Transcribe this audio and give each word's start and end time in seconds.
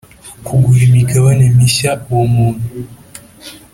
Kugura 0.45 0.81
imigabane 0.89 1.45
mishya 1.55 1.91
uwo 2.09 2.25
muntu 2.35 2.65